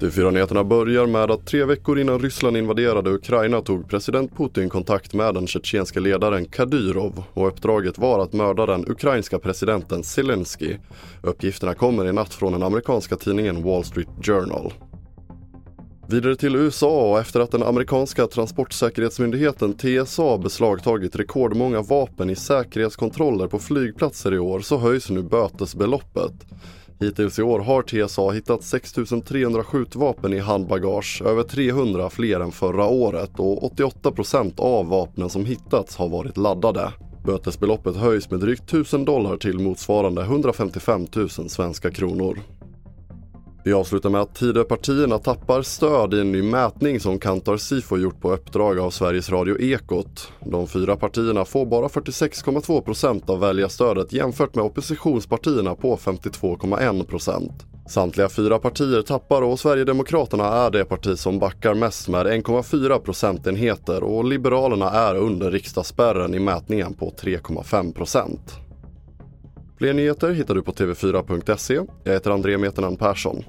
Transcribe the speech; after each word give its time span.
TV4-nyheterna 0.00 0.64
börjar 0.64 1.06
med 1.06 1.30
att 1.30 1.46
tre 1.46 1.64
veckor 1.64 1.98
innan 1.98 2.18
Ryssland 2.18 2.56
invaderade 2.56 3.10
Ukraina 3.10 3.60
tog 3.60 3.88
president 3.88 4.36
Putin 4.36 4.68
kontakt 4.68 5.14
med 5.14 5.34
den 5.34 5.46
tjetjenske 5.46 6.00
ledaren 6.00 6.44
Kadyrov 6.44 7.24
och 7.34 7.48
uppdraget 7.48 7.98
var 7.98 8.22
att 8.22 8.32
mörda 8.32 8.66
den 8.66 8.84
ukrainska 8.88 9.38
presidenten 9.38 10.04
Zelensky. 10.04 10.76
Uppgifterna 11.22 11.74
kommer 11.74 12.08
i 12.08 12.12
natt 12.12 12.34
från 12.34 12.52
den 12.52 12.62
amerikanska 12.62 13.16
tidningen 13.16 13.62
Wall 13.62 13.84
Street 13.84 14.08
Journal. 14.22 14.72
Vidare 16.10 16.36
till 16.36 16.56
USA 16.56 17.10
och 17.10 17.18
efter 17.18 17.40
att 17.40 17.50
den 17.50 17.62
amerikanska 17.62 18.26
transportsäkerhetsmyndigheten 18.26 19.74
TSA 19.74 20.38
beslagtagit 20.38 21.16
rekordmånga 21.16 21.82
vapen 21.82 22.30
i 22.30 22.36
säkerhetskontroller 22.36 23.46
på 23.46 23.58
flygplatser 23.58 24.34
i 24.34 24.38
år 24.38 24.60
så 24.60 24.78
höjs 24.78 25.10
nu 25.10 25.22
bötesbeloppet. 25.22 26.32
Hittills 27.00 27.38
i 27.38 27.42
år 27.42 27.58
har 27.60 27.82
TSA 27.82 28.30
hittat 28.30 28.62
6 28.62 28.94
300 29.26 29.64
skjutvapen 29.64 30.32
i 30.32 30.38
handbagage, 30.38 31.22
över 31.26 31.42
300 31.42 32.10
fler 32.10 32.40
än 32.40 32.52
förra 32.52 32.86
året 32.86 33.30
och 33.36 33.72
88% 33.76 34.60
av 34.60 34.88
vapnen 34.88 35.30
som 35.30 35.44
hittats 35.44 35.96
har 35.96 36.08
varit 36.08 36.36
laddade. 36.36 36.92
Bötesbeloppet 37.24 37.96
höjs 37.96 38.30
med 38.30 38.40
drygt 38.40 38.62
1000 38.62 39.04
dollar 39.04 39.36
till 39.36 39.58
motsvarande 39.58 40.22
155 40.22 41.06
000 41.16 41.28
svenska 41.28 41.90
kronor. 41.90 42.38
Vi 43.68 43.74
avslutar 43.74 44.10
med 44.10 44.20
att 44.20 44.34
Tidöpartierna 44.34 45.18
tappar 45.18 45.62
stöd 45.62 46.14
i 46.14 46.20
en 46.20 46.32
ny 46.32 46.42
mätning 46.42 47.00
som 47.00 47.18
Kantar 47.18 47.56
Sifo 47.56 47.98
gjort 47.98 48.20
på 48.20 48.32
uppdrag 48.32 48.78
av 48.78 48.90
Sveriges 48.90 49.30
Radio 49.30 49.60
Ekot. 49.60 50.32
De 50.40 50.66
fyra 50.68 50.96
partierna 50.96 51.44
får 51.44 51.66
bara 51.66 51.88
46,2 51.88 52.80
procent 52.80 53.30
av 53.30 53.40
väljarstödet 53.40 54.12
jämfört 54.12 54.54
med 54.54 54.64
oppositionspartierna 54.64 55.74
på 55.74 55.96
52,1 55.96 57.04
procent. 57.04 57.52
Samtliga 57.88 58.28
fyra 58.28 58.58
partier 58.58 59.02
tappar 59.02 59.42
och 59.42 59.60
Sverigedemokraterna 59.60 60.44
är 60.48 60.70
det 60.70 60.84
parti 60.84 61.18
som 61.18 61.38
backar 61.38 61.74
mest 61.74 62.08
med 62.08 62.26
1,4 62.26 62.98
procentenheter 62.98 64.02
och 64.02 64.24
Liberalerna 64.24 64.90
är 64.90 65.14
under 65.14 65.50
riksdagsspärren 65.50 66.34
i 66.34 66.38
mätningen 66.38 66.94
på 66.94 67.10
3,5 67.10 67.92
procent. 67.94 68.58
Fler 69.78 69.94
nyheter 69.94 70.30
hittar 70.30 70.54
du 70.54 70.62
på 70.62 70.72
tv4.se. 70.72 71.80
Jag 72.04 72.12
heter 72.12 72.30
André 72.30 72.58
Meternan 72.58 72.96
Persson. 72.96 73.44